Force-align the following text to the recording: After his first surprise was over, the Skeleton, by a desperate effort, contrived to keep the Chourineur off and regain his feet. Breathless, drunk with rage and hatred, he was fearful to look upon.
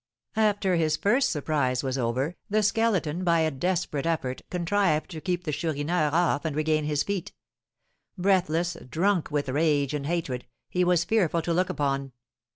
After 0.35 0.77
his 0.77 0.97
first 0.97 1.29
surprise 1.29 1.83
was 1.83 1.95
over, 1.95 2.35
the 2.49 2.63
Skeleton, 2.63 3.23
by 3.23 3.41
a 3.41 3.51
desperate 3.51 4.07
effort, 4.07 4.41
contrived 4.49 5.11
to 5.11 5.21
keep 5.21 5.43
the 5.43 5.51
Chourineur 5.51 6.09
off 6.11 6.43
and 6.43 6.55
regain 6.55 6.85
his 6.85 7.03
feet. 7.03 7.33
Breathless, 8.17 8.75
drunk 8.89 9.29
with 9.29 9.47
rage 9.47 9.93
and 9.93 10.07
hatred, 10.07 10.47
he 10.71 10.83
was 10.83 11.03
fearful 11.05 11.43
to 11.43 11.53
look 11.53 11.69
upon. 11.69 12.13